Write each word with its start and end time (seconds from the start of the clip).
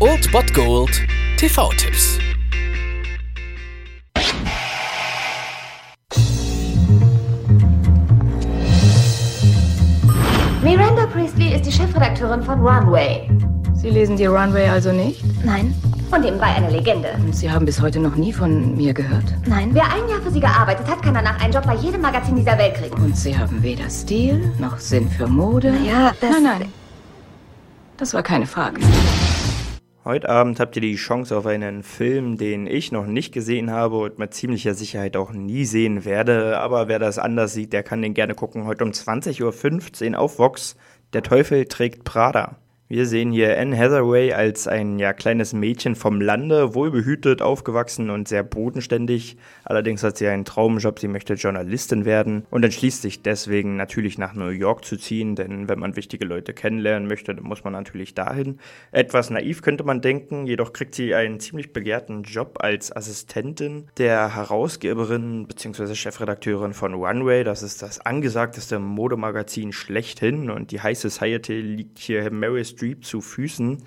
Old 0.00 0.32
Bot 0.32 0.54
Gold 0.54 0.90
TV-Tipps. 1.36 2.18
Miranda 10.62 11.06
Priestley 11.12 11.54
ist 11.54 11.66
die 11.66 11.72
Chefredakteurin 11.72 12.42
von 12.42 12.60
Runway. 12.60 13.28
Sie 13.74 13.90
lesen 13.90 14.16
die 14.16 14.24
Runway 14.24 14.66
also 14.66 14.92
nicht? 14.92 15.22
Nein. 15.44 15.74
Und 16.10 16.22
nebenbei 16.22 16.46
eine 16.46 16.70
Legende. 16.70 17.10
Und 17.22 17.36
Sie 17.36 17.50
haben 17.50 17.66
bis 17.66 17.82
heute 17.82 17.98
noch 17.98 18.16
nie 18.16 18.32
von 18.32 18.74
mir 18.78 18.94
gehört? 18.94 19.26
Nein. 19.46 19.74
Wer 19.74 19.84
ein 19.92 20.08
Jahr 20.08 20.22
für 20.22 20.30
sie 20.30 20.40
gearbeitet 20.40 20.88
hat, 20.88 21.02
kann 21.02 21.12
danach 21.12 21.38
einen 21.42 21.52
Job 21.52 21.66
bei 21.66 21.74
jedem 21.74 22.00
Magazin 22.00 22.36
dieser 22.36 22.56
Welt 22.56 22.76
kriegen. 22.76 22.94
Und 22.94 23.14
Sie 23.14 23.36
haben 23.36 23.62
weder 23.62 23.90
Stil 23.90 24.54
noch 24.58 24.78
Sinn 24.78 25.10
für 25.10 25.26
Mode? 25.26 25.74
Ja, 25.84 26.12
das... 26.18 26.30
Nein, 26.30 26.42
nein. 26.42 26.83
Das 27.96 28.14
war 28.14 28.22
keine 28.22 28.46
Frage. 28.46 28.80
Heute 30.04 30.28
Abend 30.28 30.60
habt 30.60 30.76
ihr 30.76 30.82
die 30.82 30.96
Chance 30.96 31.34
auf 31.34 31.46
einen 31.46 31.82
Film, 31.82 32.36
den 32.36 32.66
ich 32.66 32.92
noch 32.92 33.06
nicht 33.06 33.32
gesehen 33.32 33.70
habe 33.70 33.96
und 33.96 34.18
mit 34.18 34.34
ziemlicher 34.34 34.74
Sicherheit 34.74 35.16
auch 35.16 35.32
nie 35.32 35.64
sehen 35.64 36.04
werde. 36.04 36.58
Aber 36.58 36.88
wer 36.88 36.98
das 36.98 37.18
anders 37.18 37.54
sieht, 37.54 37.72
der 37.72 37.82
kann 37.82 38.02
den 38.02 38.12
gerne 38.12 38.34
gucken. 38.34 38.66
Heute 38.66 38.84
um 38.84 38.90
20.15 38.90 40.12
Uhr 40.12 40.18
auf 40.18 40.38
Vox. 40.38 40.76
Der 41.14 41.22
Teufel 41.22 41.64
trägt 41.64 42.04
Prada. 42.04 42.56
Wir 42.94 43.06
sehen 43.06 43.32
hier 43.32 43.58
Anne 43.58 43.76
Hathaway 43.76 44.34
als 44.34 44.68
ein 44.68 45.00
ja 45.00 45.12
kleines 45.12 45.52
Mädchen 45.52 45.96
vom 45.96 46.20
Lande, 46.20 46.76
wohlbehütet, 46.76 47.42
aufgewachsen 47.42 48.08
und 48.08 48.28
sehr 48.28 48.44
bodenständig. 48.44 49.36
Allerdings 49.64 50.04
hat 50.04 50.16
sie 50.16 50.28
einen 50.28 50.44
Traumjob, 50.44 51.00
sie 51.00 51.08
möchte 51.08 51.34
Journalistin 51.34 52.04
werden 52.04 52.46
und 52.50 52.64
entschließt 52.64 53.02
sich 53.02 53.20
deswegen 53.20 53.74
natürlich 53.76 54.16
nach 54.16 54.34
New 54.34 54.50
York 54.50 54.84
zu 54.84 54.96
ziehen, 54.96 55.34
denn 55.34 55.68
wenn 55.68 55.80
man 55.80 55.96
wichtige 55.96 56.24
Leute 56.24 56.54
kennenlernen 56.54 57.08
möchte, 57.08 57.34
dann 57.34 57.42
muss 57.42 57.64
man 57.64 57.72
natürlich 57.72 58.14
dahin. 58.14 58.60
Etwas 58.92 59.28
naiv 59.28 59.62
könnte 59.62 59.82
man 59.82 60.00
denken, 60.00 60.46
jedoch 60.46 60.72
kriegt 60.72 60.94
sie 60.94 61.16
einen 61.16 61.40
ziemlich 61.40 61.72
begehrten 61.72 62.22
Job 62.22 62.58
als 62.60 62.94
Assistentin 62.94 63.88
der 63.98 64.36
Herausgeberin 64.36 65.48
bzw. 65.48 65.96
Chefredakteurin 65.96 66.74
von 66.74 66.94
Runway. 66.94 67.42
Das 67.42 67.64
ist 67.64 67.82
das 67.82 67.98
angesagteste 67.98 68.78
Modemagazin 68.78 69.72
schlechthin 69.72 70.48
und 70.48 70.70
die 70.70 70.80
High 70.80 70.96
Society 70.96 71.60
liegt 71.60 71.98
hier 71.98 72.30
Mary 72.30 72.62
Streep 72.84 73.04
zu 73.04 73.22
Füßen. 73.22 73.82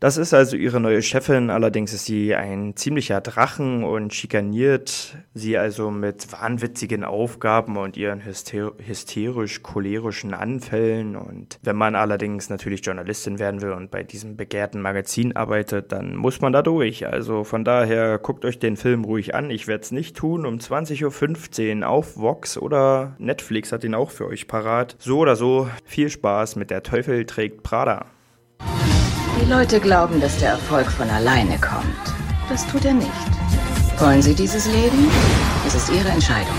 Das 0.00 0.16
ist 0.16 0.32
also 0.32 0.56
ihre 0.56 0.78
neue 0.78 1.02
Chefin, 1.02 1.50
allerdings 1.50 1.92
ist 1.92 2.04
sie 2.04 2.32
ein 2.32 2.76
ziemlicher 2.76 3.20
Drachen 3.20 3.82
und 3.82 4.14
schikaniert 4.14 5.16
sie 5.34 5.58
also 5.58 5.90
mit 5.90 6.30
wahnwitzigen 6.30 7.02
Aufgaben 7.02 7.76
und 7.76 7.96
ihren 7.96 8.24
hyster 8.24 8.74
hysterisch-cholerischen 8.78 10.34
Anfällen. 10.34 11.16
Und 11.16 11.58
wenn 11.62 11.74
man 11.74 11.96
allerdings 11.96 12.48
natürlich 12.48 12.86
Journalistin 12.86 13.40
werden 13.40 13.60
will 13.60 13.72
und 13.72 13.90
bei 13.90 14.04
diesem 14.04 14.36
begehrten 14.36 14.80
Magazin 14.80 15.34
arbeitet, 15.34 15.90
dann 15.90 16.14
muss 16.14 16.40
man 16.40 16.52
da 16.52 16.62
durch. 16.62 17.04
Also 17.08 17.42
von 17.42 17.64
daher 17.64 18.18
guckt 18.18 18.44
euch 18.44 18.60
den 18.60 18.76
Film 18.76 19.02
ruhig 19.04 19.34
an. 19.34 19.50
Ich 19.50 19.66
werde 19.66 19.82
es 19.82 19.90
nicht 19.90 20.16
tun. 20.16 20.46
Um 20.46 20.58
20.15 20.58 21.80
Uhr 21.80 21.88
auf 21.88 22.16
Vox 22.16 22.56
oder 22.56 23.16
Netflix 23.18 23.72
hat 23.72 23.82
ihn 23.82 23.96
auch 23.96 24.12
für 24.12 24.28
euch 24.28 24.46
parat. 24.46 24.94
So 25.00 25.18
oder 25.18 25.34
so, 25.34 25.68
viel 25.84 26.08
Spaß 26.08 26.54
mit 26.54 26.70
Der 26.70 26.84
Teufel 26.84 27.26
trägt 27.26 27.64
Prada. 27.64 28.06
Die 29.40 29.48
Leute 29.48 29.78
glauben, 29.78 30.20
dass 30.20 30.36
der 30.38 30.50
Erfolg 30.50 30.86
von 30.86 31.08
alleine 31.08 31.58
kommt. 31.58 31.84
Das 32.48 32.66
tut 32.66 32.84
er 32.84 32.94
nicht. 32.94 33.08
Wollen 33.98 34.20
Sie 34.20 34.34
dieses 34.34 34.66
Leben? 34.66 35.08
Es 35.64 35.76
ist 35.76 35.90
Ihre 35.90 36.08
Entscheidung. 36.08 36.54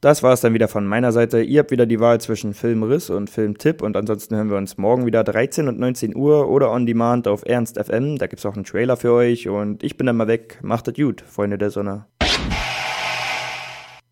Das 0.00 0.22
war 0.22 0.32
es 0.32 0.40
dann 0.40 0.54
wieder 0.54 0.68
von 0.68 0.86
meiner 0.86 1.10
Seite. 1.10 1.42
Ihr 1.42 1.60
habt 1.60 1.70
wieder 1.70 1.86
die 1.86 2.00
Wahl 2.00 2.20
zwischen 2.20 2.54
Filmriss 2.54 3.10
und 3.10 3.28
Filmtipp 3.28 3.82
und 3.82 3.96
ansonsten 3.96 4.36
hören 4.36 4.50
wir 4.50 4.56
uns 4.56 4.78
morgen 4.78 5.04
wieder 5.06 5.24
13 5.24 5.68
und 5.68 5.78
19 5.78 6.14
Uhr 6.14 6.48
oder 6.48 6.70
on 6.70 6.86
demand 6.86 7.26
auf 7.26 7.44
Ernst 7.44 7.78
FM. 7.78 8.18
Da 8.18 8.26
es 8.26 8.46
auch 8.46 8.54
einen 8.54 8.64
Trailer 8.64 8.96
für 8.96 9.12
euch 9.12 9.48
und 9.48 9.82
ich 9.82 9.96
bin 9.96 10.06
dann 10.06 10.16
mal 10.16 10.28
weg. 10.28 10.58
Macht 10.62 10.88
es 10.88 10.94
gut, 10.94 11.22
Freunde 11.22 11.58
der 11.58 11.70
Sonne. 11.70 12.06